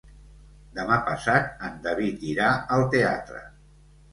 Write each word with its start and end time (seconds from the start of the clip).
Demà 0.77 0.95
passat 1.09 1.53
en 1.67 1.77
David 1.85 2.25
irà 2.33 2.51
al 2.79 2.89
teatre. 2.97 3.45